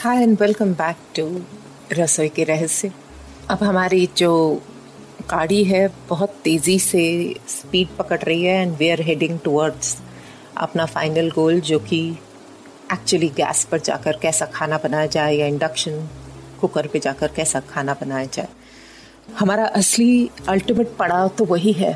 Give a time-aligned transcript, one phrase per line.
[0.00, 1.24] Hi and welcome back to
[1.92, 2.90] रसोई के रहस्य।
[3.50, 4.30] अब हमारी जो
[5.30, 7.02] गाड़ी है, बहुत तेज़ी से
[7.48, 9.96] स्पीड पकड़ रही है and we are heading towards
[10.56, 11.98] अपना फाइनल गोल जो कि
[12.92, 16.08] एक्चुअली गैस पर जाकर कैसा खाना बनाया जाए या इंडक्शन
[16.60, 18.48] कुकर पे जाकर कैसा खाना बनाया जाए।
[19.38, 21.92] हमारा असली अल्टीमेट पड़ाव तो वही है।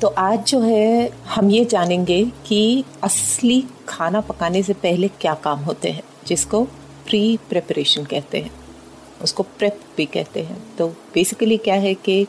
[0.00, 5.60] तो आज जो है, हम ये जानेंगे कि असली खाना पकाने से पहले क्या काम
[5.60, 6.66] होते हैं, जिसको
[7.06, 8.50] प्री प्रिपरेशन कहते हैं,
[9.22, 12.26] उसको प्रेप भी कहते हैं। तो बेसिकली क्या है कि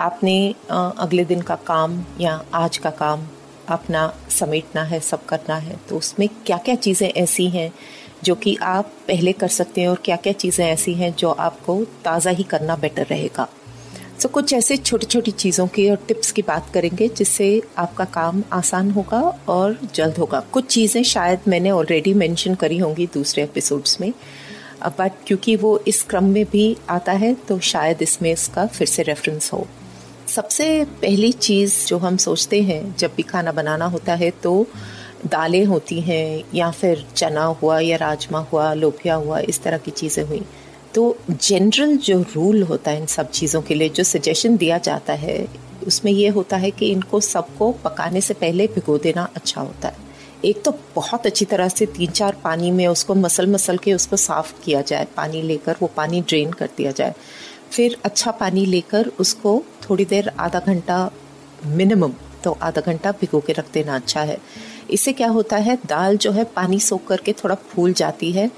[0.00, 3.26] आपने अगले दिन का काम या आज का काम
[3.68, 7.72] अपना समेटना है, सब करना है तो उसमें क्या क्या चीज़ें ऐसी हैं
[8.24, 11.82] जो कि आप पहले कर सकते हैं और क्या क्या चीज़ें ऐसी हैं जो आपको
[12.04, 13.48] ताज़ा ही करना बेटर रहेगा?
[14.22, 17.46] सो so, कुछ ऐसे छोटी छोटी चीज़ों की और टिप्स की बात करेंगे जिससे
[17.78, 23.06] आपका काम आसान होगा और जल्द होगा। कुछ चीज़ें शायद मैंने ऑलरेडी मेंशन करी होंगी
[23.14, 24.12] दूसरे एपिसोड्स में।
[24.98, 29.02] बट क्योंकि वो इस क्रम में भी आता है तो शायद इसमें इसका फिर से
[29.02, 29.66] रेफरेंस हो।
[30.28, 34.66] सबसे पहली चीज़ जो हम सोचते हैं जब भी खाना बनाना होता है तो
[35.26, 39.90] दालें होती हैं या फिर चना हुआ या राजमा हुआ लोभिया हुआ इस तरह की
[39.90, 40.42] चीज़ें हुई।
[40.94, 45.12] तो जनरल जो रूल होता है इन सब चीज़ों के लिए, जो सजेशन दिया जाता
[45.12, 45.46] है,
[45.86, 50.10] उसमें ये होता है कि इनको सबको पकाने से पहले भिगो देना अच्छा होता है।
[50.44, 54.16] एक तो बहुत अच्छी तरह से तीन चार पानी में उसको मसल मसल के उसको
[54.16, 57.14] साफ़ किया जाए, पानी लेकर वो पानी ड्रेन कर दिया जाए।
[57.70, 61.10] फिर अच्छा पानी लेकर उसको थोड़ी देर आधा घंटा
[61.66, 62.12] मिनिमम
[62.44, 64.38] तो आधा घंटा भिगो के रख देना अच्छा है।
[64.90, 68.50] इससे क्या होता है, दाल जो है पानी सोख करके थोड़ा फूल जाती है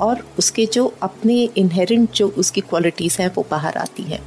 [0.00, 4.20] और उसके जो अपने इनहेरेंट जो उसकी क्वालिटीज़ हैं, वो बाहर आती हैं।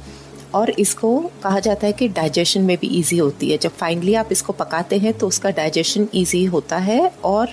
[0.54, 4.28] और इसको कहा जाता है कि डाइजेशन में भी इजी होती है। जब फाइनली आप
[4.32, 7.48] इसको पकाते हैं तो उसका डाइजेशन इजी होता है और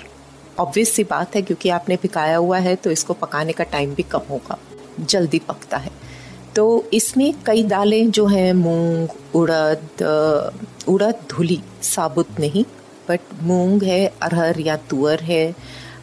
[0.60, 4.04] ऑब्वियस सी बात है, क्योंकि आपने भिकाया हुआ है तो इसको पकाने का टाइम भी
[4.04, 4.58] कम होगा।
[5.00, 5.92] जल्दी पकता है।
[6.56, 10.04] तो इसमें कई दालें जो हैं, मूंग, उड़द
[10.88, 12.64] उड़द धुली, साबुत नहीं
[13.10, 15.56] बट मूंग है, अरहर या तुअर है,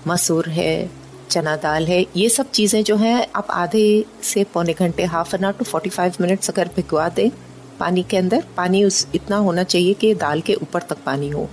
[0.07, 0.91] मसूर है
[1.31, 5.45] चना दाल है, ये सब चीज़ें जो हैं, आप आधे से पौने घंटे half an
[5.45, 7.31] hour to forty five minutes अगर भिगवा दें
[7.81, 11.49] पानी के अंदर, पानी उस, इतना होना चाहिए कि दाल के ऊपर तक पानी हो।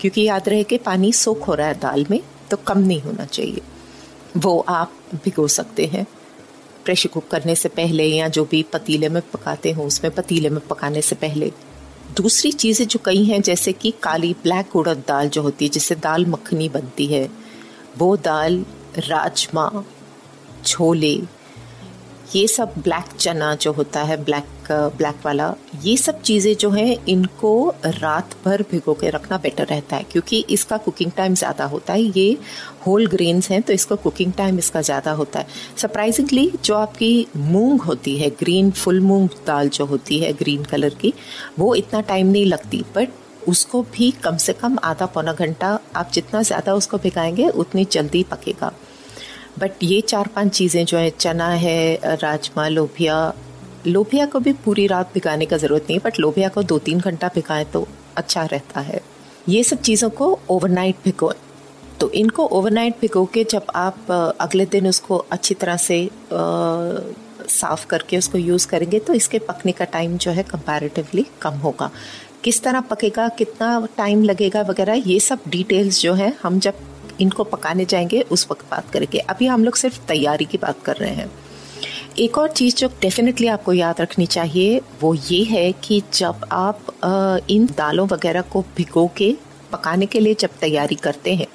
[0.00, 2.20] क्योंकि याद रहे कि पानी सोख हो रहा है दाल में
[2.50, 3.60] तो कम नहीं होना चाहिए।
[4.36, 6.06] वो आप भिगो सकते हैं।
[6.84, 10.60] प्रेशर कुक करने से पहले या जो भी पतीले में पकाते हो, उसमें पतीले में
[10.60, 11.52] पकाने से पहले।
[12.16, 15.94] दूसरी चीज़ें जो कई हैं, जैसे कि काली ब्लैक उड़द दाल जो होती है, जिससे
[15.94, 17.28] दाल मखनी बनती है,
[17.98, 18.64] वो दाल
[18.98, 19.70] राजमा,
[20.64, 21.18] छोले,
[22.34, 25.52] ये सब ब्लैक चना जो होता है ब्लैक ब्लैक वाला,
[25.82, 30.44] ये सब चीज़ें जो हैं, इनको रात भर भिगो के रखना बेटर रहता है, क्योंकि
[30.50, 32.36] इसका कुकिंग टाइम ज़्यादा होता है। ये
[32.86, 35.46] होल ग्रेन्स हैं तो इसका कुकिंग टाइम इसका ज़्यादा होता है।
[35.76, 40.94] सरप्राइजिंगली जो आपकी मूंग होती है ग्रीन फुल मूंग दाल जो होती है ग्रीन कलर
[40.94, 41.12] की,
[41.58, 43.08] वो इतना टाइम नहीं लगती बट
[43.50, 48.22] उसको भी कम से कम आधा पौना घंटा, आप जितना ज़्यादा उसको भिगाएँगे, उतनी जल्दी
[48.30, 48.72] पकेगा।
[49.58, 53.32] बट ये चार पाँच चीज़ें जो है, चना है, राजमा, लोभिया
[53.86, 56.98] लोभिया को भी पूरी रात भिगाने का ज़रूरत नहीं है बट लोभिया को दो तीन
[57.00, 59.00] घंटा भिगाएँ तो अच्छा रहता है।
[59.48, 61.36] ये सब चीज़ों को ओवरनाइट भिगोएँ
[62.00, 64.10] तो इनको ओवरनाइट भिगो के जब आप
[64.40, 66.08] अगले दिन उसको अच्छी तरह से
[67.50, 71.90] साफ़ करके उसको यूज़ करेंगे तो इसके पकने का टाइम जो है कंपैरेटिवली कम होगा।
[72.44, 76.74] किस तरह पकेगा, कितना टाइम लगेगा वगैरह, ये सब डिटेल्स जो है, हम जब
[77.20, 80.96] इनको पकाने जाएँगे, उस वक्त बात करेंगे। अभी हम लोग सिर्फ़ तैयारी की बात कर
[80.96, 81.30] रहे हैं।
[82.18, 86.80] एक और चीज़ जो डेफिनेटली आपको याद रखनी चाहिए, वो ये है कि जब आप
[87.50, 89.34] इन दालों वगैरह को भिगो के
[89.72, 91.46] पकाने के लिए जब तैयारी करते हैं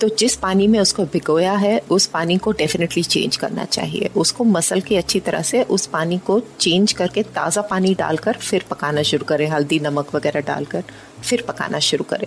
[0.00, 4.44] तो जिस पानी में उसको भिगोया है, उस पानी को डेफिनेटली चेंज करना चाहिए। उसको
[4.46, 9.02] मसल के अच्छी तरह से उस पानी को चेंज करके ताज़ा पानी डालकर फिर पकाना
[9.02, 10.84] शुरू करें। हल्दी, नमक वगैरह डालकर
[11.22, 12.26] फिर पकाना शुरू करें।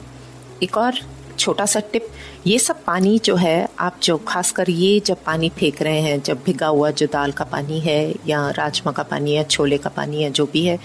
[0.63, 0.99] एक और
[1.39, 2.07] छोटा सा टिप,
[2.47, 6.43] ये सब पानी जो है, आप जो खासकर ये जब पानी फेंक रहे हैं, जब
[6.45, 10.23] भिगा हुआ जो दाल का पानी है या राजमा का पानी है, छोले का पानी
[10.23, 10.77] है, जो भी है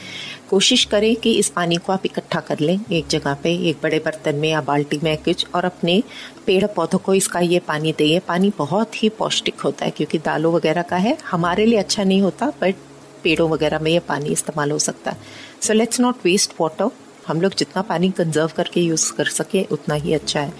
[0.51, 3.99] कोशिश करें कि इस पानी को आप इकट्ठा कर लें एक जगह पे, एक बड़े
[3.99, 6.03] बर्तन में या बाल्टी में कुछ, और अपने
[6.47, 10.53] पेड़ पौधों को इसका ये पानी दें। पानी बहुत ही पौष्टिक होता है, क्योंकि दालों
[10.55, 12.75] वगैरह का है। हमारे लिए अच्छा नहीं होता बट
[13.23, 15.17] पेड़ों वगैरह में ये पानी इस्तेमाल हो सकता है।
[15.63, 16.91] So let's not waste water
[17.27, 20.53] हम लोग जितना पानी कंजर्व करके यूज़ कर सके, उतना ही अच्छा है।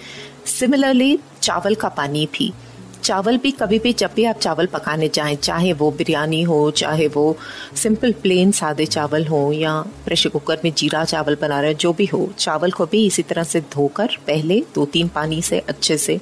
[0.45, 2.53] सिमिलरली चावल का पानी भी।
[3.03, 7.07] चावल भी, कभी भी जब भी आप चावल पकाने जाएँ, चाहे वो बिरयानी हो, चाहे
[7.07, 7.37] वो
[7.75, 11.93] सिंपल प्लेन सादे चावल हो, या प्रेशर कुकर में जीरा चावल बना रहे हैं, जो
[11.93, 15.97] भी हो, चावल को भी इसी तरह से धोकर, पहले दो तीन पानी से अच्छे
[15.97, 16.19] से,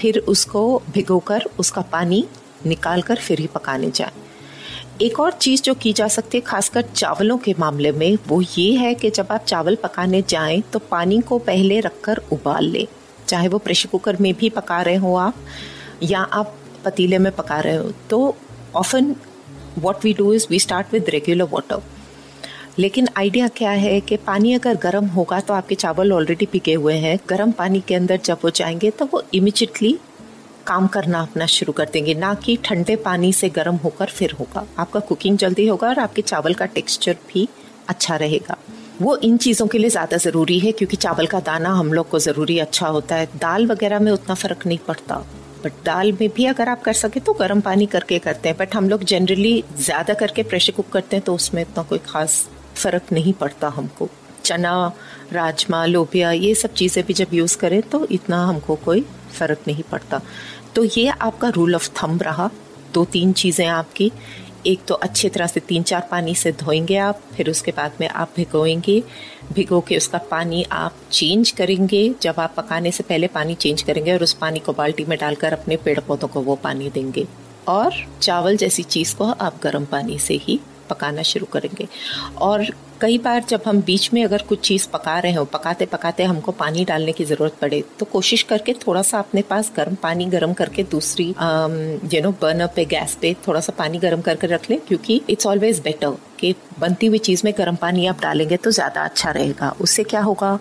[0.00, 2.24] फिर उसको भिगोकर, उसका पानी
[2.66, 4.12] निकाल कर फिर ही पकाने जाए।
[5.02, 8.72] एक और चीज़ जो की जा सकती है, खासकर चावलों के मामले में, वो ये
[8.72, 12.86] है कि जब आप चावल पकाने जाएँ तो पानी को पहले रखकर उबाल लें।
[13.28, 15.34] चाहे वो प्रेशर कुकर में भी पका रहे हो आप
[16.02, 16.54] या आप
[16.84, 18.36] पतीले में पका रहे हो तो
[18.76, 19.14] often
[19.78, 21.82] what we do is we start with regular water
[22.78, 26.94] लेकिन आइडिया क्या है कि पानी अगर गर्म होगा तो आपके चावल ऑलरेडी पिके हुए
[26.94, 29.98] हैं। गर्म पानी के अंदर जब वो जाएँगे तो वो इमिजिएटली
[30.66, 34.66] काम करना अपना शुरू कर देंगे। ना कि ठंडे पानी से गर्म होकर फिर होगा।
[34.78, 37.48] आपका कुकिंग जल्दी होगा और आपके चावल का टेक्सचर भी
[37.88, 38.56] अच्छा रहेगा।
[39.02, 42.18] वो इन चीज़ों के लिए ज़्यादा ज़रूरी है, क्योंकि चावल का दाना हम लोग को
[42.18, 45.24] ज़रूरी अच्छा होता है। दाल वगैरह में उतना फ़र्क नहीं पड़ता।
[45.64, 48.74] बट दाल में भी अगर आप कर सके तो गर्म पानी करके करते हैं बट
[48.74, 52.46] हम लोग जनरली ज़्यादा करके प्रेशर कुक करते हैं तो उसमें इतना कोई ख़ास
[52.76, 54.08] फ़र्क नहीं पड़ता हमको।
[54.44, 54.92] चना,
[55.32, 59.00] राजमा, लोबिया, ये सब चीज़ें भी जब यूज़ करें तो इतना हमको कोई
[59.38, 60.20] फ़र्क नहीं पड़ता।
[60.74, 62.50] तो ये आपका रूल ऑफ़ थम रहा
[62.94, 64.10] दो तीन चीज़ें आपकी।
[64.66, 68.08] एक तो अच्छी तरह से तीन चार पानी से धोएँगे आप, फिर उसके बाद में
[68.08, 69.02] आप भिगोएँगे।
[69.52, 74.12] भिगो के उसका पानी आप चेंज करेंगे। जब आप पकाने से पहले पानी चेंज करेंगे
[74.12, 77.26] और उस पानी को बाल्टी में डालकर अपने पेड़ पौधों को वो पानी देंगे।
[77.68, 81.88] और चावल जैसी चीज़ को आप गर्म पानी से ही पकाना शुरू करेंगे।
[82.38, 82.66] और
[83.00, 86.52] कई बार जब हम बीच में अगर कुछ चीज़ पका रहे हो, पकाते पकाते हमको
[86.52, 90.52] पानी डालने की ज़रूरत पड़े तो कोशिश करके थोड़ा सा अपने पास गर्म पानी गर्म
[90.52, 94.78] करके दूसरी यू नो बर्नर पे गैस पे थोड़ा सा पानी गर्म करके रख लें,
[94.80, 99.04] क्योंकि इट्स ऑलवेज बेटर कि बनती हुई चीज़ में गर्म पानी आप डालेंगे तो ज़्यादा
[99.04, 100.58] अच्छा रहेगा। उससे क्या होगा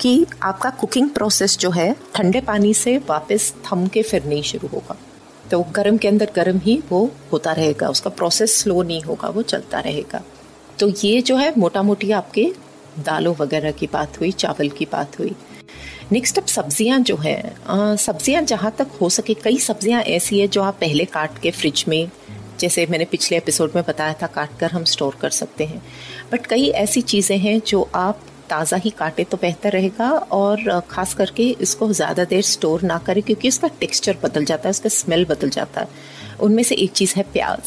[0.00, 4.68] कि आपका कुकिंग प्रोसेस जो है, ठंडे पानी से वापस थम के फिर नहीं शुरू
[4.68, 4.96] होगा।
[5.50, 9.42] तो गर्म के अंदर गर्म ही वो होता रहेगा, उसका प्रोसेस स्लो नहीं होगा, वो
[9.44, 10.22] चलता रहेगा।
[10.80, 12.50] तो ये जो है मोटा मोटी आपके
[12.98, 15.34] दालों वगैरह की बात हुई, चावल की बात हुई।
[16.12, 20.62] नेक्स्ट अब सब्ज़ियाँ जो है सब्ज़ियाँ जहाँ तक हो सके, कई सब्ज़ियाँ ऐसी है जो
[20.62, 22.10] आप पहले काट के फ्रिज में,
[22.60, 25.82] जैसे मैंने पिछले एपिसोड में बताया था काट कर हम स्टोर कर सकते हैं।
[26.32, 28.20] बट कई ऐसी चीज़ें हैं जो आप
[28.50, 33.22] ताज़ा ही काटे तो बेहतर रहेगा और ख़ास करके इसको ज़्यादा देर स्टोर ना करें
[33.22, 35.88] क्योंकि इसका टेक्सचर बदल जाता है, उसका स्मेल बदल जाता है।
[36.40, 37.60] उनमें से एक चीज़ है प्याज।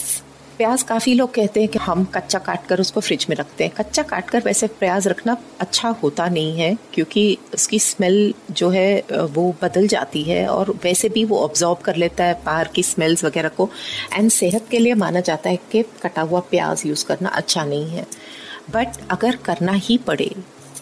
[0.61, 3.73] प्याज काफ़ी लोग कहते हैं कि हम कच्चा काट कर उसको फ्रिज में रखते हैं।
[3.75, 9.03] कच्चा काट कर वैसे प्याज रखना अच्छा होता नहीं है, क्योंकि उसकी स्मेल जो है
[9.33, 13.23] वो बदल जाती है और वैसे भी वो ऑब्जॉर्ब कर लेता है बाहर की स्मेल्स
[13.25, 13.69] वगैरह को।
[14.13, 17.89] एंड सेहत के लिए माना जाता है कि कटा हुआ प्याज यूज़ करना अच्छा नहीं
[17.89, 18.05] है।
[18.73, 20.33] बट अगर करना ही पड़े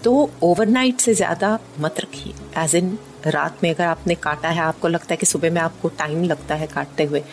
[0.04, 2.98] तो ओवरनाइट से ज़्यादा मत रखिए। एज इन
[3.28, 6.56] रात में अगर आपने काटा है, आपको लगता है कि सुबह में आपको टाइम लगता
[6.56, 7.24] है काटते हुए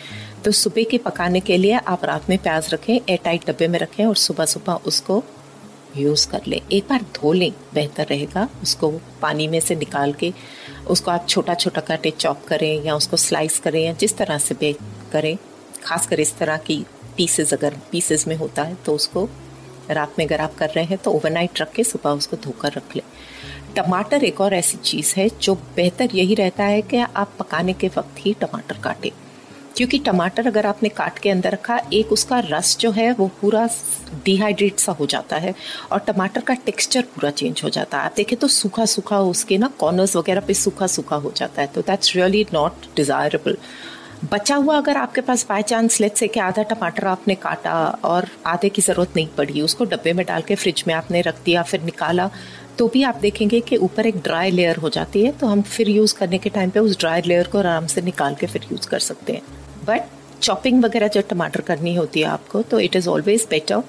[0.47, 3.77] तो सुबह के पकाने के लिए आप रात में प्याज रखें एयर टाइट डब्बे में
[3.79, 5.23] रखें और सुबह सुबह उसको
[5.97, 8.91] यूज़ कर लें। एक बार धो लें, बेहतर रहेगा। उसको
[9.21, 10.33] पानी में से निकाल के
[10.89, 14.55] उसको आप छोटा छोटा काटे चॉप करें या उसको स्लाइस करें या जिस तरह से
[14.55, 14.77] बेक
[15.11, 15.37] करें
[15.83, 16.85] खासकर इस तरह की
[17.17, 19.27] पीसेस अगर पीसेस में होता है तो उसको
[19.91, 22.95] रात में अगर आप कर रहे हैं तो ओवरनाइट रख के सुबह उसको धोकर रख
[22.95, 23.03] लें।
[23.75, 27.87] टमाटर एक और ऐसी चीज़ है जो बेहतर यही रहता है कि आप पकाने के
[27.87, 29.11] वक्त ही टमाटर काटें।
[29.77, 33.67] क्योंकि टमाटर अगर आपने काट के अंदर रखा, एक उसका रस जो है, वो पूरा
[34.25, 35.53] डिहाइड्रेट सा हो जाता है
[35.91, 39.57] और टमाटर का टेक्सचर पूरा चेंज हो जाता है। आप देखें तो सूखा सूखा उसके
[39.57, 43.57] ना कॉर्नर्स वगैरह पे सूखा सूखा हो जाता है। तो दैट्स रियली नॉट डिज़ायरेबल
[44.25, 47.73] बचा हुआ अगर आपके पास बाय चांस लेट से कि आधा टमाटर आपने काटा
[48.05, 51.43] और आधे की ज़रूरत नहीं पड़ी, उसको डब्बे में डाल के फ्रिज में आपने रख
[51.45, 52.29] दिया, फिर निकाला
[52.77, 55.89] तो भी आप देखेंगे कि ऊपर एक ड्राई लेयर हो जाती है तो हम फिर
[55.89, 58.87] यूज़ करने के टाइम पे उस ड्राई लेयर को आराम से निकाल के फिर यूज़
[58.89, 59.41] कर सकते हैं।
[59.87, 63.83] बट चॉपिंग वगैरह जब टमाटर करनी होती है आपको तो इट इज़ ऑलवेज बेटर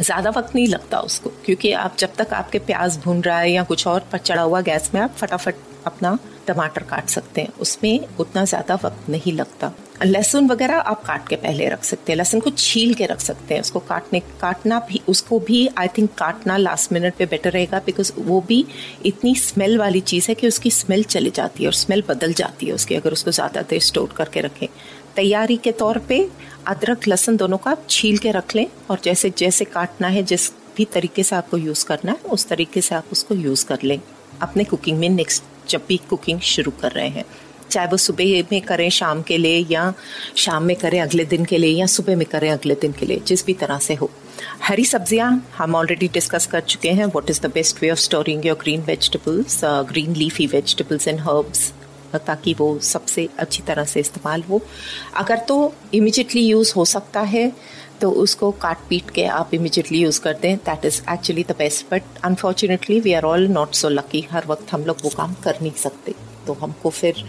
[0.00, 3.62] ज़्यादा वक्त नहीं लगता उसको, क्योंकि आप जब तक आपके प्याज भून रहा है या
[3.64, 5.54] कुछ और पर चढ़ा हुआ गैस में आप फटाफट
[5.86, 9.72] अपना टमाटर काट सकते हैं। उसमें उतना ज़्यादा वक्त नहीं लगता।
[10.04, 13.54] लहसुन वगैरह आप काट के पहले रख सकते हैं। लहसुन को छील के रख सकते
[13.54, 17.78] हैं। उसको काटने, काटना भी, उसको भी आई थिंक काटना लास्ट मिनट पे बेटर रहेगा
[17.86, 18.64] बिकॉज़ वो भी
[19.06, 22.66] इतनी स्मेल वाली चीज़ है कि उसकी स्मेल चली जाती है और स्मेल बदल जाती
[22.66, 24.66] है उसकी, अगर उसको ज़्यादा देर स्टोर करके रखें।
[25.16, 26.18] तैयारी के तौर पे
[26.68, 30.50] अदरक, लहसुन दोनों का आप छील के रख लें और जैसे जैसे काटना है, जिस
[30.76, 34.00] भी तरीके से आपको यूज़ करना है, उस तरीके से आप उसको यूज़ कर लें।
[34.42, 37.24] अपने कुकिंग में नेक्स्ट जब भी कुकिंग शुरू कर रहे हैं,
[37.70, 39.92] चाहे वो सुबह में करें, शाम के लिए या
[40.36, 43.20] शाम में करें, अगले दिन के लिए या सुबह में करें, अगले दिन के लिए,
[43.26, 44.10] जिस भी तरह से हो।
[44.62, 48.46] हरी सब्ज़ियाँ हम ऑलरेडी डिस्कस कर चुके हैं what is the best way of storing
[48.46, 51.72] your green vegetables green leafy vegetables and herbs
[52.18, 54.60] ताकि वो सबसे अच्छी तरह से इस्तेमाल हो।
[55.16, 57.52] अगर तो इमिजिएटली यूज़ हो सकता है
[58.00, 61.86] तो उसको काट पीट के आप इमिजिएटली यूज़ कर दें। That is actually the best
[61.90, 65.58] but unfortunately we are all not so lucky हर वक्त हम लोग वो काम कर
[65.62, 66.14] नहीं सकते।
[66.46, 67.24] तो हमको फिर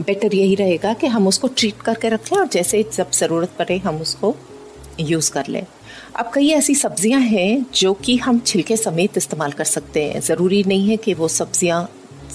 [0.00, 4.00] बेटर यही रहेगा कि हम उसको ट्रीट करके रखें और जैसे जब ज़रूरत पड़े हम
[4.00, 4.34] उसको
[5.00, 5.64] यूज़ कर लें।
[6.16, 10.62] अब कई ऐसी सब्ज़ियाँ हैं जो कि हम छिलके समेत इस्तेमाल कर सकते हैं। ज़रूरी
[10.66, 11.88] नहीं है कि वो सब्ज़ियाँ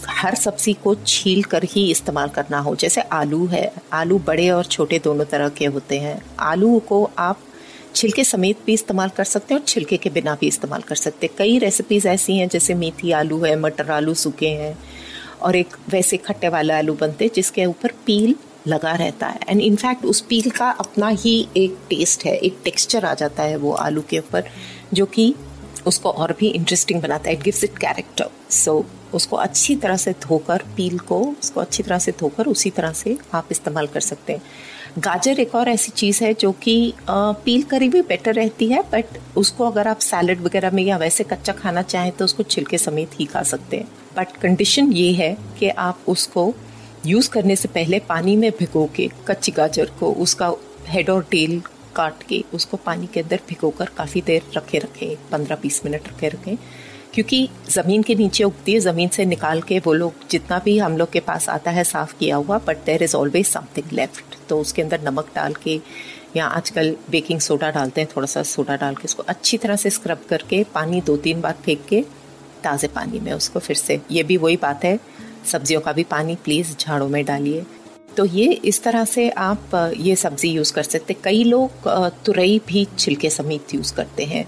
[0.10, 4.66] हर सब्ज़ी को छील कर ही इस्तेमाल करना हो। जैसे आलू है, आलू बड़े और
[4.66, 7.40] छोटे दोनों तरह के होते हैं। आलू को आप
[7.96, 11.28] छिलके समेत भी इस्तेमाल कर सकते हैं और छिलके के बिना भी इस्तेमाल कर सकते
[11.28, 14.78] हैं। कई रेसिपीज़ ऐसी हैं, जैसे मेथी आलू है, मटर आलू सूखे हैं
[15.42, 18.36] और एक वैसे खट्टे वाले आलू बनते हैं, जिसके ऊपर पील
[18.68, 23.06] लगा रहता है। एंड इनफैक्ट उस पील का अपना ही एक टेस्ट है, एक टेक्सचर
[23.06, 24.44] आ जाता है वो आलू के ऊपर,
[24.94, 25.36] जो कि
[25.88, 27.36] उसको और भी इंटरेस्टिंग बनाता है.
[27.36, 32.00] It gives it character so उसको अच्छी तरह से धोकर पील को उसको अच्छी तरह
[32.00, 34.42] से धोकर उसी तरह से आप इस्तेमाल कर सकते हैं.
[35.00, 39.18] गाजर एक और ऐसी चीज़ है जो कि पील करी भी बेटर रहती है बट
[39.38, 43.20] उसको अगर आप सैलड वगैरह में या वैसे कच्चा खाना चाहें तो उसको छिलके समेत
[43.20, 43.88] ही खा सकते हैं.
[44.18, 46.54] बट कंडीशन ये है कि आप उसको
[47.06, 50.52] यूज़ करने से पहले पानी में भिगो के कच्ची गाजर को उसका
[50.88, 51.62] हेड और टेल
[51.98, 56.08] काट के उसको पानी के अंदर भिगो कर काफ़ी देर रखे रखें, पंद्रह बीस मिनट
[56.08, 56.56] रखे रखें।
[57.14, 60.98] क्योंकि ज़मीन के नीचे उगती है, ज़मीन से निकाल के वो लोग जितना भी हम
[60.98, 64.60] लोग के पास आता है साफ़ किया हुआ but there is always something left तो
[64.62, 65.80] उसके अंदर नमक डाल के
[66.36, 69.90] या आजकल बेकिंग सोडा डालते हैं, थोड़ा सा सोडा डाल के उसको अच्छी तरह से
[69.90, 72.02] स्क्रब करके पानी दो तीन बार फेंक के
[72.64, 75.00] ताज़े पानी में उसको फिर से। ये भी वही बात है,
[75.46, 77.66] सब्जियों का भी पानी प्लीज़ झाड़ों में डालिए।
[78.18, 81.88] तो ये इस तरह से आप ये सब्ज़ी यूज़ कर सकते कई लोग
[82.26, 84.46] तुरई भी छिलके समेत यूज़ करते हैं।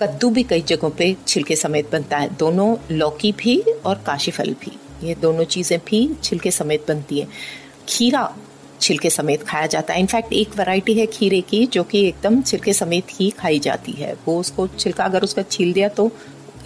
[0.00, 4.54] कद्दू भी कई जगहों पे छिलके समेत बनता है। दोनों लौकी भी और काशी फल
[4.62, 4.76] भी।
[5.06, 7.28] ये दोनों चीज़ें भी छिलके समेत बनती हैं।
[7.88, 8.32] खीरा
[8.80, 12.72] छिलके समेत खाया जाता है। इनफैक्ट एक वैरायटी है खीरे की, जो कि एकदम छिलके
[12.72, 16.10] समेत ही खाई जाती है। वो उसको छिलका अगर उसका छील दिया तो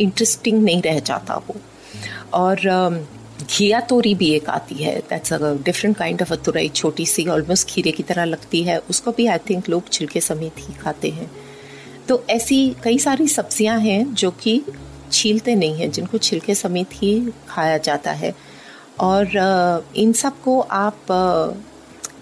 [0.00, 1.56] इंटरेस्टिंग नहीं रह जाता वो।
[2.34, 2.58] और
[3.42, 7.26] घिया तोरी भी एक आती है। That's a different kind of a तुरई, छोटी सी
[7.28, 11.10] ऑलमोस्ट खीरे की तरह लगती है। उसको भी आई थिंक लोग छिलके समेत ही खाते
[11.10, 11.30] हैं।
[12.08, 14.60] तो ऐसी कई सारी सब्ज़ियाँ हैं जो कि
[15.12, 18.34] छीलते नहीं हैं, जिनको छिलके समेत ही खाया जाता है।
[19.00, 21.06] और इन सबको आप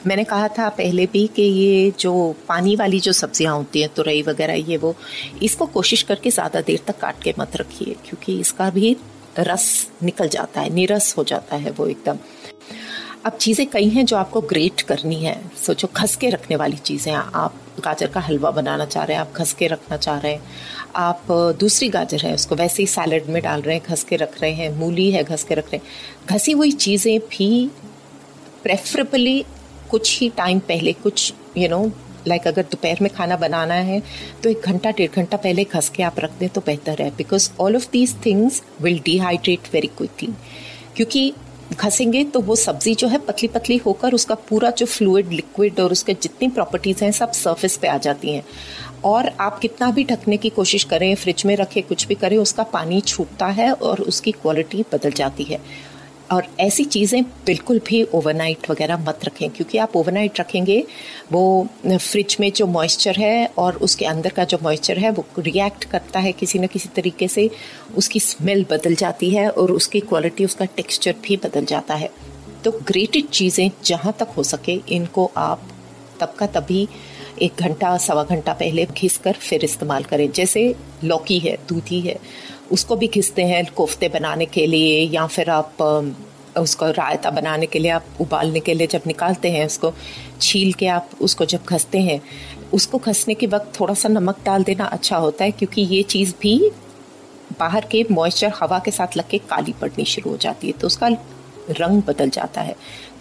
[0.07, 2.13] मैंने कहा था पहले भी कि ये जो
[2.49, 4.95] पानी वाली जो सब्ज़ियाँ होती हैं, तुरई वगैरह, ये वो,
[5.43, 8.97] इसको कोशिश करके ज़्यादा देर तक काट के मत रखिए, क्योंकि इसका भी
[9.39, 12.19] रस निकल जाता है, निरस हो जाता है वो एकदम।
[13.27, 17.13] अब चीज़ें कई हैं जो आपको ग्रेट करनी है। सोचो खस के रखने वाली चीज़ें,
[17.13, 20.43] आप गाजर का हलवा बनाना चाह रहे हैं, आप खस के रखना चाह रहे हैं,
[20.97, 21.27] आप
[21.61, 24.53] दूसरी गाजर है, उसको वैसे ही सैलड में डाल रहे हैं घस के रख रहे
[24.53, 27.71] हैं, मूली है घस के रख रहे हैं। घसी हुई चीज़ें भी
[28.63, 29.45] प्रेफरेबली
[29.91, 31.91] कुछ ही टाइम पहले, कुछ यू नो
[32.27, 34.01] लाइक अगर दोपहर में खाना बनाना है
[34.43, 37.51] तो एक घंटा, डेढ़ घंटा पहले घस के आप रख दें तो बेहतर है because
[37.61, 40.33] all of these things will dehydrate very quickly
[40.97, 41.33] क्योंकि
[41.73, 45.93] घसेंगे तो वो सब्ज़ी जो है पतली पतली होकर उसका पूरा जो फ्लूड लिक्विड और
[45.93, 48.45] उसके जितनी प्रॉपर्टीज़ हैं सब सरफेस पे आ जाती हैं।
[49.05, 52.63] और आप कितना भी ढकने की कोशिश करें फ्रिज में रखें, कुछ भी करें, उसका
[52.63, 55.59] पानी छूटता है और उसकी क्वालिटी बदल जाती है।
[56.33, 60.83] और ऐसी चीज़ें बिल्कुल भी ओवरनाइट वगैरह मत रखें, क्योंकि आप ओवरनाइट रखेंगे,
[61.33, 65.85] वो फ्रिज में जो मॉइस्चर है और उसके अंदर का जो मॉइस्चर है, वो रिएक्ट
[65.85, 67.49] करता है किसी न किसी तरीके से,
[67.97, 72.11] उसकी स्मेल बदल जाती है और उसकी क्वालिटी उसका टेक्सचर भी बदल जाता है।
[72.65, 75.69] तो ग्रेटेड चीज़ें जहाँ तक हो सके, इनको आप
[76.21, 76.89] तब का तभी
[77.43, 80.75] एक घंटा, सवा घंटा पहले घिस कर फिर इस्तेमाल करें। जैसे
[81.05, 82.17] लौकी है, दूधी है
[82.73, 85.83] उसको भी घिसते हैं कोफ्ते बनाने के लिए, या फिर आप
[86.59, 89.93] उसको रायता बनाने के लिए, आप उबालने के लिए जब निकालते हैं, उसको
[90.41, 92.21] छील के आप उसको जब घसते हैं,
[92.73, 96.33] उसको घसने के वक्त थोड़ा सा नमक डाल देना अच्छा होता है, क्योंकि ये चीज़
[96.43, 96.71] भी
[97.59, 100.87] बाहर के मॉइस्चर हवा के साथ लग के काली पड़नी शुरू हो जाती है तो
[100.87, 101.09] उसका
[101.71, 102.75] रंग बदल जाता है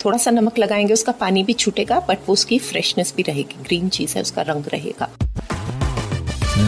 [0.05, 3.89] थोड़ा सा नमक लगाएँगे, उसका पानी भी छूटेगा बट वो उसकी फ्रेशनेस भी रहेगी ग्रीन
[3.89, 5.09] चीज़ है, उसका रंग रहेगा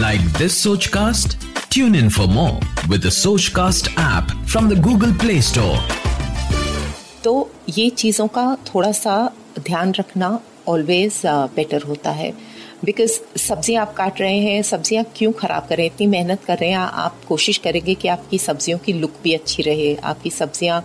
[0.02, 1.36] Like this Sochcast?
[1.70, 2.60] Tune in for more
[2.90, 5.78] with the Sochcast app from the Google Play Store.
[7.24, 9.16] तो ये चीज़ों का थोड़ा सा
[9.60, 12.32] ध्यान रखना ऑलवेज बेटर uh, होता है।
[12.86, 15.86] बिकॉज़ सब्ज़ियाँ आप काट रहे हैं सब्ज़ियाँ क्यों ख़राब करें?
[15.86, 19.64] इतनी मेहनत कर रहे हैं आप कोशिश करेंगे कि आपकी सब्जियों की लुक भी अच्छी
[19.64, 20.84] रहे आपकी सब्ज़ियाँ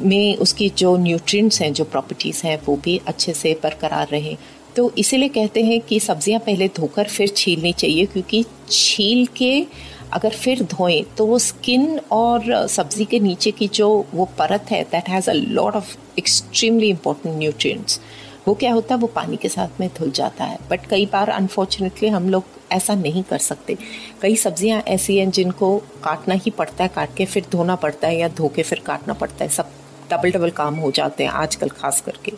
[0.00, 4.36] में उसकी जो न्यूट्रिएंट्स हैं जो प्रॉपर्टीज़ हैं वो भी अच्छे से बरकरार रहें।
[4.76, 9.66] तो इसीलिए कहते हैं कि सब्ज़ियाँ पहले धोकर फिर छीलनी चाहिए क्योंकि छील के
[10.14, 14.82] अगर फिर धोएँ तो वो स्किन और सब्ज़ी के नीचे की जो वो परत है
[14.84, 18.00] that has a lot of extremely important nutrients
[18.48, 21.28] वो क्या होता है, वो पानी के साथ में धुल जाता है। बट कई बार
[21.28, 23.76] अनफॉर्चुनेटली हम लोग ऐसा नहीं कर सकते।
[24.22, 28.18] कई सब्ज़ियाँ ऐसी हैं, जिनको काटना ही पड़ता है, काट के फिर धोना पड़ता है
[28.18, 29.70] या धो के फिर काटना पड़ता है। सब
[30.10, 32.32] डबल डबल काम हो जाते हैं आजकल खास करके।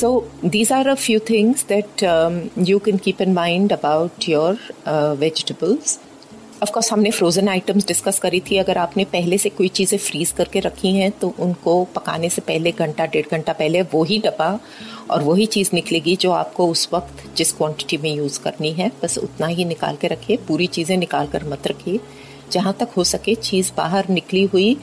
[0.00, 0.12] So
[0.44, 2.02] these are a few things that
[2.68, 4.58] you can keep keep mind about your
[5.20, 5.98] vegetables.
[6.62, 10.60] Of course हमने फ्रोज़न आइटम्स डिस्कस करी थी। अगर आपने पहले से कोई चीज़ें फ्रीज करके
[10.60, 14.58] रखी हैं तो उनको पकाने से पहले, घंटा, डेढ़ घंटा पहले वही डब्बा
[15.10, 19.18] और वही चीज़ निकलेगी जो आपको उस वक्त जिस क्वांटिटी में यूज़ करनी है। बस
[19.18, 22.00] उतना ही निकाल के रखिए, पूरी चीज़ें निकाल कर मत रखिए।
[22.52, 24.76] जहाँ तक हो सके चीज़ बाहर निकली हुई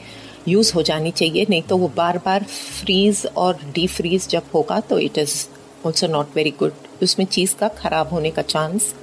[0.48, 4.80] यूज़ हो जानी चाहिए, नहीं तो वो बार बार फ्रीज और डी फ्रीज जब होगा
[4.82, 5.44] तो it is
[5.86, 8.94] also not very good उसमें चीज़ का ख़राब होने का चांस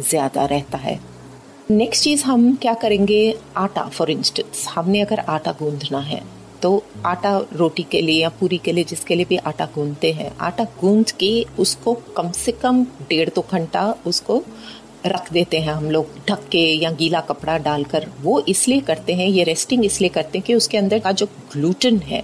[0.00, 1.00] ज़्यादा रहता है।
[1.70, 3.34] नेक्स्ट चीज़ हम क्या करेंगे?
[3.56, 6.20] आटा फॉर इंस्टेंस हमने अगर आटा गूंदना है
[6.62, 10.30] तो आटा रोटी के लिए या पूरी के लिए जिसके लिए भी आटा गूंदते हैं,
[10.40, 14.42] आटा गूंद के उसको कम से कम डेढ़ दो घंटा उसको
[15.06, 19.26] रख देते हैं हम लोग ढक के या गीला कपड़ा डालकर। वो इसलिए करते हैं,
[19.28, 22.22] ये रेस्टिंग इसलिए करते हैं कि उसके अंदर का जो ग्लूटन है,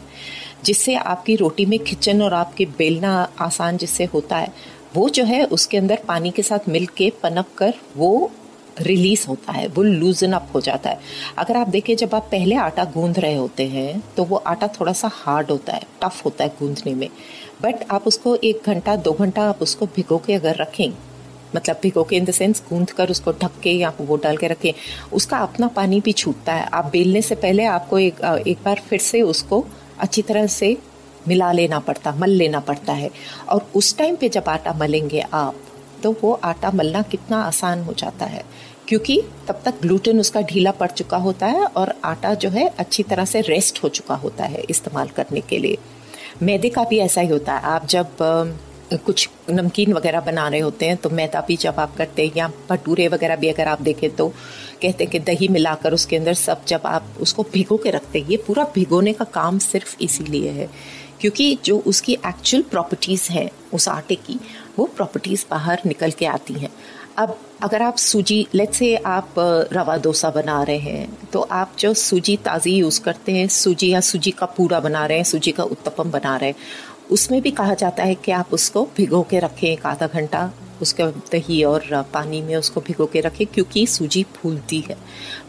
[0.65, 4.53] जिससे आपकी रोटी में खिचन और आपके बेलना आसान जिससे होता है,
[4.97, 8.31] वो जो है उसके अंदर पानी के साथ मिल के पनप कर वो
[8.81, 10.99] रिलीज़ होता है, वो लूजन अप हो जाता है।
[11.39, 14.93] अगर आप देखें, जब आप पहले आटा गूंद रहे होते हैं तो वो आटा थोड़ा
[14.93, 17.09] सा हार्ड होता है टफ होता है गूंदने में।
[17.63, 20.93] बट आप उसको एक घंटा, दो घंटा आप उसको भिगो के अगर रखें
[21.53, 24.49] मतलब भिगो के इन द सेंस गूंद कर उसको ढक के या वो डाल के
[24.49, 24.73] रखें,
[25.13, 28.99] उसका अपना पानी भी छूटता है। आप बेलने से पहले आपको एक एक बार फिर
[29.01, 29.65] से उसको
[30.01, 30.77] अच्छी तरह से
[31.29, 33.11] मिला लेना पड़ता, मल लेना पड़ता है।
[33.49, 35.55] और उस टाइम पे जब आटा मलेंगे आप
[36.03, 38.45] तो वो आटा मलना कितना आसान हो जाता है।
[38.89, 43.03] क्योंकि तब तक ग्लूटेन उसका ढीला पड़ चुका होता है और आटा जो है अच्छी
[43.03, 45.79] तरह से रेस्ट हो चुका होता है इस्तेमाल करने के लिए।
[46.43, 48.17] मैदे का भी ऐसा ही होता है। आप जब
[49.07, 52.51] कुछ नमकीन वगैरह बना रहे होते हैं तो मैदा भी जब आप करते हैं या
[52.71, 54.29] भटूरे वगैरह भी अगर आप देखें तो
[54.83, 58.29] कहते हैं कि दही मिलाकर उसके अंदर सब जब आप उसको भिगो के रखते हैं,
[58.29, 60.69] ये पूरा भिगोने का काम सिर्फ़ इसीलिए है।
[61.21, 64.39] क्योंकि जो उसकी एक्चुअल प्रॉपर्टीज़ हैं उस आटे की
[64.79, 66.71] वो प्रॉपर्टीज़ बाहर निकल के आती हैं।
[67.19, 69.35] अब अगर आप सूजी लेट से आप
[69.73, 74.01] रवा डोसा बना रहे हैं तो आप जो सूजी ताज़ी यूज़ करते हैं, सूजी या
[74.01, 76.57] सूजी का पूरा बना रहे हैं, सूजी का उत्तपम बना रहे हैं,
[77.11, 80.51] उसमें भी कहा जाता है कि आप उसको भिगो के रखें एक आधा घंटा,
[80.83, 84.97] उसके दही और पानी में उसको भिगो के रखें, क्योंकि सूजी फूलती है।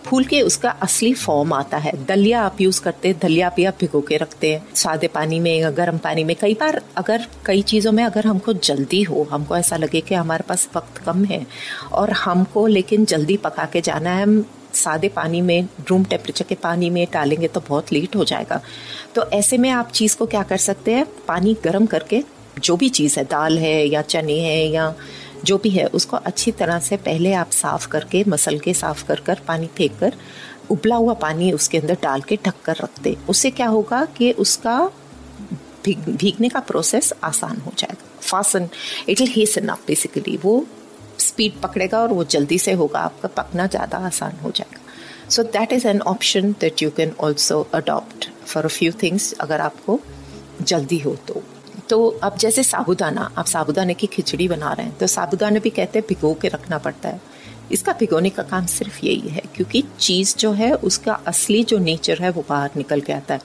[0.06, 3.78] फूल के उसका असली फॉर्म आता है। दलिया आप यूज़ करते हैं, दलिया भी आप
[3.80, 7.92] भिगो के रखते हैं। सादे पानी में, गर्म पानी में कई बार अगर कई चीज़ों
[7.92, 11.46] में अगर हमको जल्दी हो, हमको ऐसा लगे कि हमारे पास वक्त कम है
[11.92, 16.56] और हमको लेकिन जल्दी पका के जाना है, हम सादे पानी में रूम टेम्परेचर के
[16.56, 18.62] पानी में डालेंगे तो बहुत लेट हो जाएगा।
[19.16, 21.08] तो ऐसे में आप चीज़ को क्या कर सकते हैं?
[21.28, 22.24] पानी गर्म करके
[22.60, 24.94] जो भी चीज़ है, दाल है या चने हैं या
[25.44, 29.20] जो भी है, उसको अच्छी तरह से पहले आप साफ़ करके, मसल के साफ़ कर
[29.20, 30.14] कर, पानी फेंक कर,
[30.72, 34.32] उबला हुआ पानी उसके अंदर डाल के ढक कर रख दे। उससे क्या होगा कि
[34.40, 34.78] उसका
[35.86, 38.70] भीगने का प्रोसेस आसान हो जाएगा। Fasten
[39.10, 40.66] it will hasten up basically वो
[41.20, 44.80] स्पीड पकड़ेगा और वो जल्दी से होगा। आपका पकना ज़्यादा आसान हो जाएगा।
[45.30, 49.62] So that is an option that you can also adopt for a few things अगर
[49.62, 50.00] आपको
[50.62, 51.44] जल्दी हो तो।
[51.89, 56.00] तो अब जैसे साबुदाना, आप साबुदाने की खिचड़ी बना रहे हैं तो साबुदाना भी कहते
[56.00, 57.22] हैं भिगो के रखना पड़ता है।
[57.72, 62.22] इसका भिगोने का काम सिर्फ़ यही है, क्योंकि चीज़ जो है, उसका असली जो नेचर
[62.22, 63.41] है, वो बाहर निकल के आता है।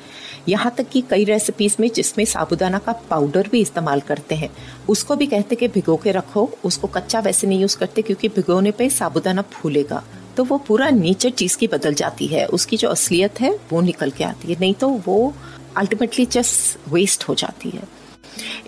[0.48, 4.50] यहाँ तक कि कई रेसिपीज़ में जिसमें साबुदाना का पाउडर भी इस्तेमाल करते हैं,
[4.88, 8.70] उसको भी कहते कि भिगो के रखो, उसको कच्चा वैसे नहीं यूज़ करते, क्योंकि भिगोने
[8.70, 10.02] पर साबुदाना फूलेगा
[10.36, 14.10] तो वो पूरा नेचर चीज़ की बदल जाती है, उसकी जो असलियत है, वो निकल
[14.10, 15.34] के आती है, नहीं तो वो
[15.76, 17.82] अल्टीमेटली जस्ट वेस्ट हो जाती है।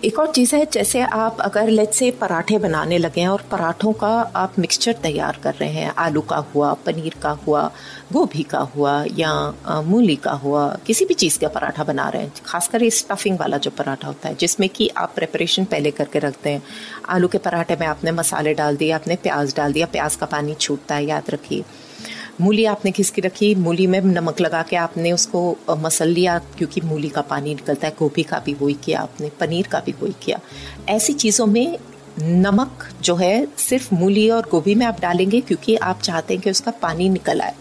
[0.03, 3.93] एक और चीज़ है, जैसे आप अगर लेट से पराठे बनाने लगे हैं और पराठों
[3.93, 7.63] का आप मिक्सचर तैयार कर रहे हैं, आलू का हुआ, पनीर का हुआ,
[8.13, 9.33] गोभी का हुआ या
[9.81, 13.57] मूली का हुआ, किसी भी चीज़ का पराठा बना रहे हैं, खासकर ये स्टफिंग वाला
[13.57, 16.63] जो पराठा होता है, जिसमें कि आप प्रिपरेशन पहले करके रखते हैं।
[17.09, 20.53] आलू के पराठे में आपने मसाले डाल दिए, आपने प्याज डाल दिया, प्याज का पानी
[20.55, 21.63] छूटता है, याद रखिए।
[22.41, 27.09] मूली आपने खिसकी रखी, मूली में नमक लगा के आपने उसको मसल लिया, क्योंकि मूली
[27.09, 30.39] का पानी निकलता है, गोभी का भी वही किया आपने, पनीर का भी वही किया।
[30.89, 31.77] ऐसी चीज़ों में
[32.19, 36.51] नमक जो है, सिर्फ़ मूली और गोभी में आप डालेंगे, क्योंकि आप चाहते हैं कि
[36.51, 37.53] उसका पानी निकल आए।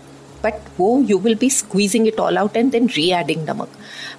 [0.45, 3.69] बट वो you will be squeezing it all out and then readding नमक।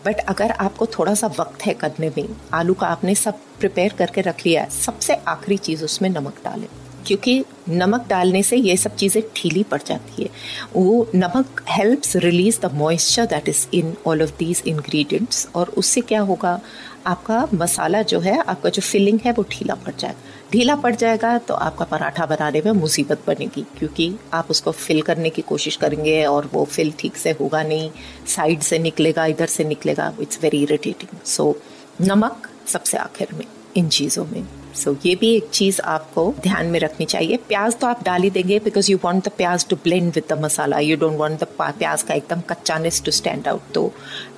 [0.06, 4.22] बट अगर आपको थोड़ा सा वक्त है करने में, आलू का आपने सब प्रिपेयर करके
[4.22, 6.68] रख लिया है, सबसे आखिरी चीज़ उसमें नमक डालें।
[7.12, 10.30] क्योंकि नमक डालने से ये सब चीज़ें ठीली पड़ जाती है।
[10.76, 16.02] वो नमक helps release the moisture that is in all of these ingredients और उससे
[16.02, 16.60] क्या होगा?
[17.08, 21.38] आपका मसाला जो है, आपका जो फिलिंग है, वो ढीला पड़ जाएगा ढीला पड़ जाएगा
[21.38, 26.24] तो आपका पराठा बनाने में मुसीबत बनेगी क्योंकि आप उसको फिल करने की कोशिश करेंगे
[26.26, 27.90] और वो फिल ठीक से होगा नहीं
[28.28, 31.56] साइड से निकलेगा, इधर से निकलेगा इट्स वेरी इरिटेटिंग सो
[32.02, 33.46] नमक सबसे आखिर में
[33.76, 34.44] इन चीज़ों में।
[34.76, 38.22] सो so, ये भी एक चीज़ आपको ध्यान में रखनी चाहिए। प्याज तो आप डाल
[38.24, 41.40] ही देंगे because you want the pyaz to blend with the masala you don't want
[41.44, 43.88] the pyaz का एकदम कच्चानेस टू स्टैंड आउट तो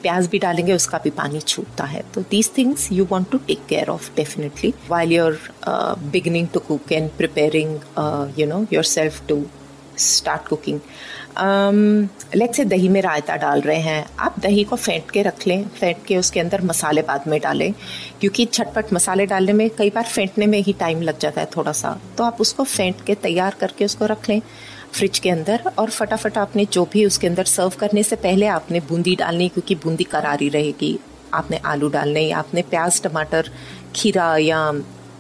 [0.02, 3.66] प्याज भी डालेंगे उसका भी पानी छूटता है। तो these things you want to take
[3.70, 5.40] care of definitely while your
[6.12, 9.44] beginning to cook and preparing you know yourself to
[9.98, 10.80] start cooking
[12.36, 15.68] let say दही में रायता डाल रहे हैं आप दही को फेंट के रख लें
[15.70, 17.72] फेंट के उसके अंदर मसाले बाद में डालें
[18.22, 21.72] क्योंकि छटपट मसाले डालने में कई बार फेंटने में ही टाइम लग जाता है थोड़ा
[21.72, 24.42] सा। तो आप उसको फेंट के तैयार करके उसको रख लें
[24.94, 28.80] फ्रिज के अंदर और फटाफट आपने जो भी उसके अंदर सर्व करने से पहले आपने
[28.90, 30.98] बूंदी डालनी क्योंकि बूंदी करारी रहेगी।
[31.34, 33.50] आपने आलू डालने आपने प्याज टमाटर
[33.96, 34.60] खीरा या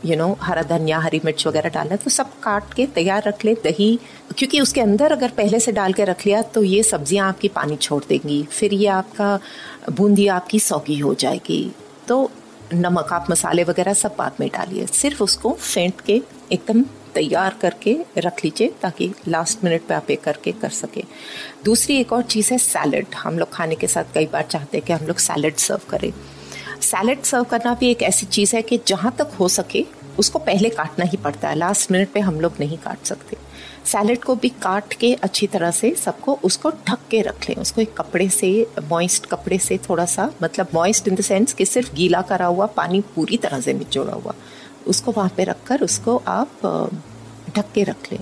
[0.05, 3.23] यू you नो know, हरा धनिया हरी मिर्च वगैरह डालना तो सब काट के तैयार
[3.27, 3.87] रख ले। दही
[4.37, 7.75] क्योंकि उसके अंदर अगर पहले से डाल के रख लिया तो ये सब्ज़ियाँ आपकी पानी
[7.77, 9.39] छोड़ देंगी। फिर ये आपका
[9.91, 11.71] बूंदी आपकी सौगी हो जाएगी।
[12.07, 12.29] तो
[12.73, 17.97] नमक, आप मसाले वगैरह सब बाद में डालिए। सिर्फ़ उसको फेंट के एकदम तैयार करके
[18.17, 21.03] रख लीजिए, ताकि लास्ट मिनट पे आप एक करके कर सके।
[21.65, 24.85] दूसरी एक और चीज़ है सैलड हम लोग खाने के साथ कई बार चाहते हैं
[24.87, 26.11] कि हम लोग सैलड सर्व करें।
[26.81, 29.85] सैलड सर्व करना भी एक ऐसी चीज़ है कि जहाँ तक हो सके,
[30.19, 33.37] उसको पहले काटना ही पड़ता है। लास्ट मिनट पे हम लोग नहीं काट सकते।
[33.85, 37.81] सैलड को भी काट के अच्छी तरह से सबको उसको ढक के रख लें। उसको
[37.81, 38.49] एक कपड़े से
[38.89, 42.65] मॉइस्ट कपड़े से थोड़ा सा मतलब मॉइस्ट इन द सेंस कि सिर्फ़ गीला करा हुआ,
[42.67, 44.33] पानी पूरी तरह से निचोड़ा हुआ।
[44.87, 46.61] उसको वहाँ पे रख कर उसको आप
[47.55, 48.19] ढक के रख लें।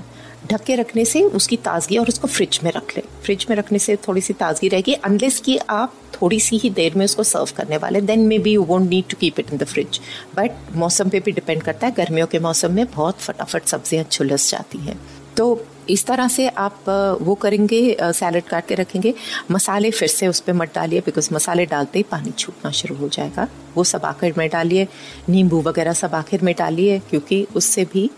[0.52, 3.80] ढक के रखने से उसकी ताजगी और उसको फ्रिज में रख लें। फ्रिज में रखने
[3.80, 7.52] से थोड़ी सी ताजगी रहेगी। अनलेस कि आप थोड़ी सी ही देर में उसको सर्व
[7.58, 10.00] करने वाले then maybe you won't need to keep it in the fridge
[10.36, 14.50] but मौसम पे भी डिपेंड करता है। गर्मियों के मौसम में बहुत फटाफट सब्ज़ियाँ छुलस
[14.52, 15.00] जाती हैं।
[15.38, 16.84] तो इस तरह से आप
[17.22, 19.14] वो करेंगे सैलड काट के रखेंगे।
[19.52, 23.08] मसाले फिर से उस पर मत डालिए बिकॉज़ मसाले डालते ही पानी छूटना शुरू हो
[23.10, 24.88] जाएगा। वो सब आखिर में डालिए,
[25.30, 28.10] नींबू वगैरह सब आखिर में डालिए, क्योंकि उससे भी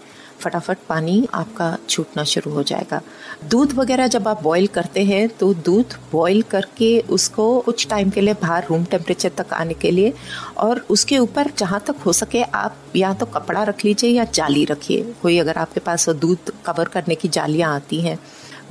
[0.44, 3.02] फटाफट पानी आपका छूटना शुरू हो जाएगा।
[3.50, 8.22] दूध वगैरह जब आप बॉईल करते हैं तो दूध बॉईल करके उसको कुछ टाइम के
[8.22, 10.14] लिए बाहर रूम टेम्परेचर तक आने के लिए
[10.58, 14.66] और उसके ऊपर जहाँ तक हो सके आप या तो कपड़ा रख लीजिए या जाली
[14.66, 18.18] रखिए। कोई अगर आपके पास दूध कवर करने की जालियाँ आती हैं,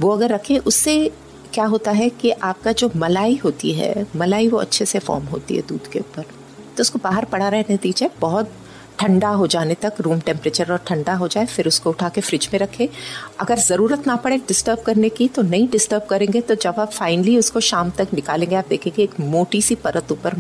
[0.00, 1.10] वो अगर रखें, उससे
[1.54, 5.56] क्या होता है कि आपका जो मलाई होती है, मलाई वो अच्छे से फॉर्म होती
[5.56, 6.22] है दूध के ऊपर।
[6.76, 8.50] तो उसको बाहर पड़ा रहने दीजिए, बहुत
[9.02, 12.48] ठंडा हो जाने तक रूम टेम्परेचर और ठंडा हो जाए, फिर उसको उठा के फ्रिज
[12.52, 12.86] में रखें।
[13.40, 17.36] अगर ज़रूरत ना पड़े डिस्टर्ब करने की तो नहीं डिस्टर्ब करेंगे तो जब आप फाइनली
[17.38, 20.36] उसको शाम तक निकालेंगे, आप देखेंगे एक मोटी सी परत ऊपर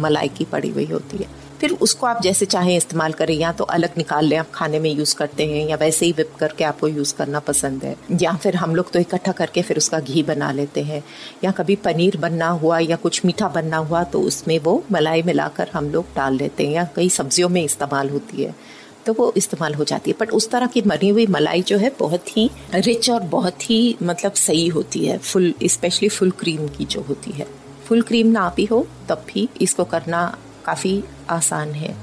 [0.00, 1.28] मलाई की पड़ी हुई होती है।
[1.60, 4.90] फिर उसको आप जैसे चाहें इस्तेमाल करें, या तो अलग निकाल लें, आप खाने में
[4.90, 8.56] यूज़ करते हैं, या वैसे ही विप करके आपको यूज़ करना पसंद है। या फिर
[8.56, 11.02] हम लोग तो इकट्ठा करके फिर उसका घी बना लेते हैं,
[11.44, 15.70] या कभी पनीर बनना हुआ, या कुछ मीठा बनना हुआ तो उसमें वो मलाई मिलाकर
[15.74, 18.54] हम लोग डाल लेते हैं, या कई सब्जियों में इस्तेमाल होती है
[19.06, 21.90] तो वो इस्तेमाल हो जाती है। बट उस तरह की मरी हुई मलाई जो है,
[21.98, 26.84] बहुत ही रिच और बहुत ही मतलब सही होती है, फुल स्पेशली फुल क्रीम की
[26.84, 27.46] जो होती है।
[27.86, 30.22] फुल क्रीम ना भी हो, तब भी इसको करना
[30.66, 31.94] काफ़ी आसान है।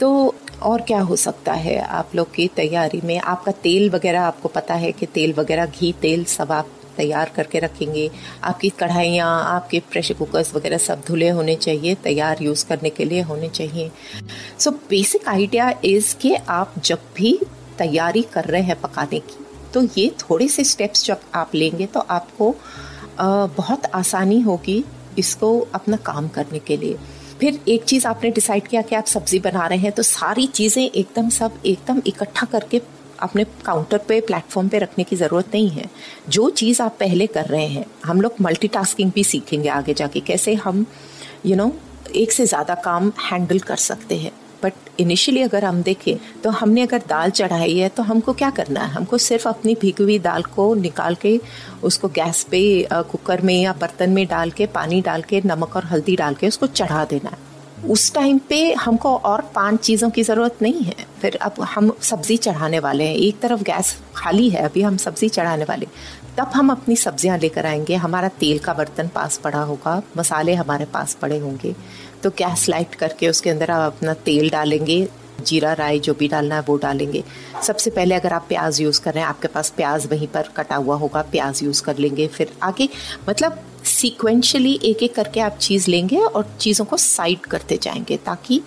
[0.00, 1.78] तो और क्या हो सकता है?
[1.78, 5.92] आप लोग की तैयारी में आपका तेल वगैरह, आपको पता है कि तेल वगैरह, घी,
[5.92, 8.10] तेल सब आप तैयार करके रखेंगे।
[8.44, 13.20] आपकी कढ़ाइयाँ, आपके प्रेशर कुकर्स वगैरह सब धुले होने चाहिए, तैयार यूज़ करने के लिए
[13.22, 13.90] होने चाहिए।
[14.58, 17.38] सो बेसिक आइडिया इज़ कि आप जब भी
[17.78, 22.00] तैयारी कर रहे हैं पकाने की तो ये थोड़े से स्टेप्स जब आप लेंगे तो
[22.00, 22.54] आपको
[23.20, 24.84] बहुत आसानी होगी
[25.18, 26.96] इसको अपना काम करने के लिए।
[27.40, 30.82] फिर एक चीज़ आपने डिसाइड किया कि आप सब्ज़ी बना रहे हैं तो सारी चीज़ें
[30.82, 32.80] एकदम सब एकदम इकट्ठा करके
[33.18, 35.84] अपने काउंटर पे प्लेटफॉर्म पे रखने की ज़रूरत नहीं है।
[36.28, 40.54] जो चीज़ आप पहले कर रहे हैं हम लोग मल्टीटास्किंग भी सीखेंगे आगे जाके कैसे
[40.56, 40.84] हम
[41.46, 45.64] यू you नो know, एक से ज़्यादा काम हैंडल कर सकते हैं। बट इनिशियली अगर
[45.64, 48.90] हम देखें तो हमने अगर दाल चढ़ाई है तो हमको क्या करना है?
[48.90, 51.40] हमको सिर्फ़ अपनी भीगी हुई दाल को निकाल के,
[51.82, 55.84] उसको गैस पे कुकर में या बर्तन में डाल के, पानी डाल के, नमक और
[55.84, 57.46] हल्दी डाल के उसको चढ़ा देना है।
[57.86, 62.36] उस टाइम पे हमको और पाँच चीज़ों की ज़रूरत नहीं है। फिर अब हम सब्ज़ी
[62.36, 65.86] चढ़ाने वाले हैं। एक तरफ़ गैस खाली है, अभी हम सब्ज़ी चढ़ाने वाले
[66.38, 70.84] तब हम अपनी सब्ज़ियाँ लेकर आएँगे। हमारा तेल का बर्तन पास पड़ा होगा, मसाले हमारे
[70.84, 71.74] पास पड़े होंगे।
[72.22, 75.06] तो गैस लाइट करके उसके अंदर आप अपना तेल डालेंगे,
[75.46, 77.22] जीरा, राई जो भी डालना है वो डालेंगे।
[77.62, 80.76] सबसे पहले अगर आप प्याज यूज़ कर रहे हैं, आपके पास प्याज वहीं पर कटा
[80.76, 82.88] हुआ होगा, प्याज यूज़ कर लेंगे। फिर आगे
[83.28, 88.60] मतलब सीक्वेंशली एक एक करके आप चीज़ लेंगे और चीज़ों को साइड करते जाएँगे ताकि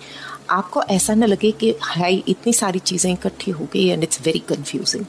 [0.50, 4.38] आपको ऐसा ना लगे कि हाई इतनी सारी चीज़ें इकट्ठी हो गई and it's very
[4.48, 5.04] confusing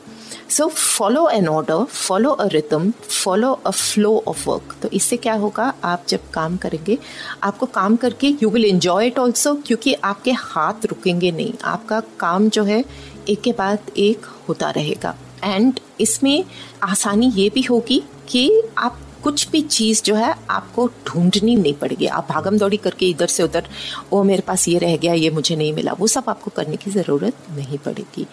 [0.54, 5.34] so follow an order follow a rhythm follow a flow of work तो इससे क्या
[5.34, 5.74] होगा?
[5.84, 6.98] आप जब काम करेंगे,
[7.44, 12.50] आपको काम करके you will enjoy it also क्योंकि आपके हाथ रुकेंगे नहीं। आपका काम
[12.50, 12.86] जो है,
[13.30, 16.46] एक के बाद एक होता रहेगा। एंड इसमें
[16.84, 22.06] आसानी ये भी होगी कि आप कुछ भी चीज़ जो है, आपको ढूंढनी नहीं पड़ेगी।
[22.06, 23.68] आप भागम दौड़ी करके इधर से उधर,
[24.12, 26.92] ओ, मेरे पास ये रह गया, ये मुझे नहीं मिला। वो सब आपको करने की
[26.92, 28.28] ज़रूरत नहीं पड़ेगी।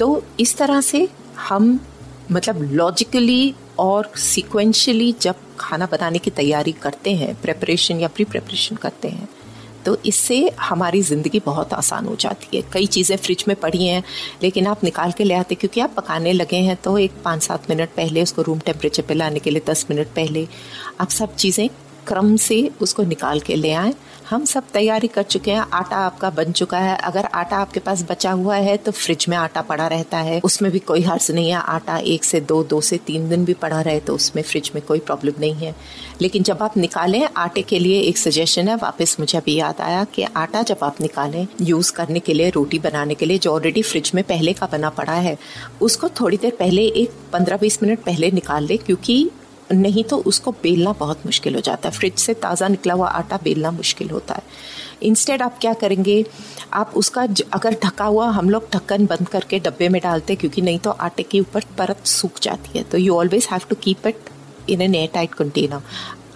[0.00, 1.08] तो इस तरह से
[1.48, 1.78] हम
[2.32, 8.76] मतलब लॉजिकली और सिक्वेंशली जब खाना बनाने की तैयारी करते हैं प्रेपरेशन या प्री प्रेपरेशन
[8.76, 9.28] करते हैं
[9.86, 14.02] तो इससे हमारी ज़िंदगी बहुत आसान हो जाती है। कई चीज़ें फ्रिज में पड़ी हैं,
[14.42, 17.70] लेकिन आप निकाल के ले आते क्योंकि आप पकाने लगे हैं तो एक पाँच सात
[17.70, 20.46] मिनट पहले उसको रूम टेम्परेचर पे लाने के लिए, दस मिनट पहले
[21.00, 21.68] आप सब चीज़ें
[22.06, 23.94] क्रम से उसको निकाल के ले आएँ।
[24.30, 28.02] हम सब तैयारी कर चुके हैं, आटा आपका बन चुका है। अगर आटा आपके पास
[28.10, 31.48] बचा हुआ है तो फ्रिज में आटा पड़ा रहता है। उसमें भी कोई हर्ज नहीं
[31.50, 34.70] है, आटा एक से दो दो से तीन दिन भी पड़ा रहे तो उसमें फ्रिज
[34.74, 35.74] में कोई प्रॉब्लम नहीं है।
[36.20, 40.04] लेकिन जब आप निकालें, आटे के लिए एक सजेशन है, वापस मुझे अभी याद आया
[40.04, 43.82] कि आटा जब आप निकालें यूज़ करने के लिए, रोटी बनाने के लिए, जो ऑलरेडी
[43.82, 45.36] फ्रिज में पहले का बना पड़ा है,
[45.80, 49.30] उसको थोड़ी देर पहले, एक पंद्रह बीस मिनट पहले निकाल लें, क्योंकि
[49.72, 53.38] नहीं तो उसको बेलना बहुत मुश्किल हो जाता है। फ्रिज से ताज़ा निकला हुआ आटा
[53.44, 54.42] बेलना मुश्किल होता है।
[55.02, 56.24] इंस्टेड आप क्या करेंगे?
[56.72, 60.62] आप उसका अगर ढका हुआ हम लोग ढक्कन बंद करके डब्बे में डालते हैं, क्योंकि
[60.62, 64.06] नहीं तो आटे के ऊपर परत सूख जाती है। तो you always have to keep
[64.06, 64.30] it
[64.70, 65.82] in an airtight container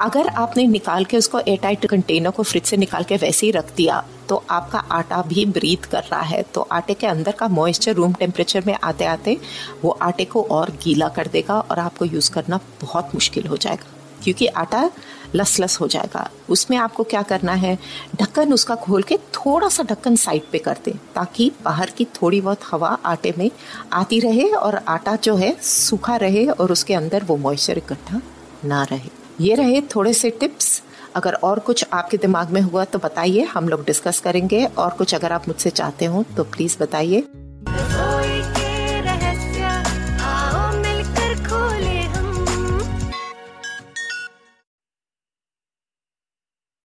[0.00, 3.52] अगर आपने निकाल के उसको एयर टाइट कंटेनर को फ्रिज से निकाल के वैसे ही
[3.52, 7.48] रख दिया तो आपका आटा भी ब्रीथ कर रहा है। तो आटे के अंदर का
[7.48, 9.36] मॉइस्चर रूम टेम्परेचर में आते आते
[9.82, 13.92] वो आटे को और गीला कर देगा और आपको यूज़ करना बहुत मुश्किल हो जाएगा,
[14.22, 14.88] क्योंकि आटा
[15.34, 17.78] लस लस हो जाएगा। उसमें आपको क्या करना है,
[18.16, 22.40] ढक्कन उसका खोल के थोड़ा सा ढक्कन साइड पे कर दें, ताकि बाहर की थोड़ी
[22.40, 23.50] बहुत हवा आटे में
[23.92, 28.20] आती रहे और आटा जो है सूखा रहे और उसके अंदर वो मॉइस्चर इकट्ठा
[28.64, 30.82] ना रहे। ये रहे थोड़े से टिप्स।
[31.14, 35.14] अगर और कुछ आपके दिमाग में हुआ तो बताइए, हम लोग डिस्कस करेंगे। और कुछ
[35.14, 37.24] अगर आप मुझसे चाहते हो तो प्लीज़ बताइए।